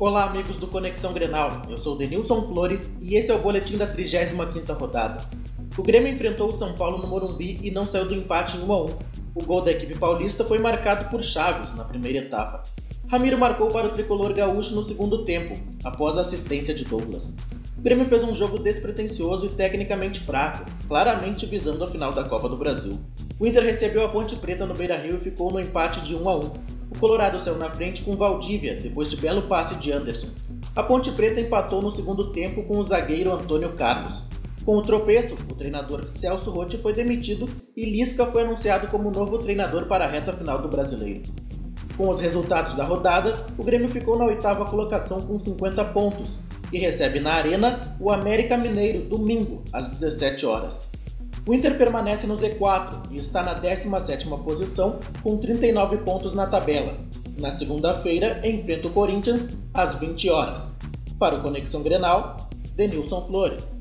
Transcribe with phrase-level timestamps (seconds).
[0.00, 1.60] Olá, amigos do Conexão Grenal.
[1.68, 5.26] Eu sou Denilson Flores e esse é o boletim da 35ª rodada.
[5.76, 8.72] O Grêmio enfrentou o São Paulo no Morumbi e não saiu do empate em 1
[8.72, 8.98] a 1.
[9.34, 12.62] O gol da equipe paulista foi marcado por Chaves na primeira etapa.
[13.08, 17.36] Ramiro marcou para o tricolor gaúcho no segundo tempo, após a assistência de Douglas.
[17.76, 22.48] O Grêmio fez um jogo despretensioso e tecnicamente fraco, claramente visando a final da Copa
[22.48, 22.98] do Brasil.
[23.38, 26.36] O Inter recebeu a Ponte Preta no Beira-Rio e ficou no empate de 1 a
[26.38, 26.52] 1.
[26.90, 30.26] O Colorado saiu na frente com Valdívia, depois de belo passe de Anderson.
[30.74, 34.24] A Ponte Preta empatou no segundo tempo com o zagueiro Antônio Carlos.
[34.64, 39.38] Com o tropeço, o treinador Celso Rotti foi demitido e Lisca foi anunciado como novo
[39.38, 41.22] treinador para a reta final do Brasileiro.
[41.96, 46.40] Com os resultados da rodada, o Grêmio ficou na oitava colocação com 50 pontos
[46.72, 50.89] e recebe na Arena o América Mineiro domingo às 17 horas.
[51.46, 56.94] O Inter permanece no Z4 e está na 17ª posição com 39 pontos na tabela.
[57.38, 60.76] Na segunda-feira, enfrenta o Corinthians às 20 horas.
[61.18, 63.74] Para o Conexão Grenal, Denilson Flores.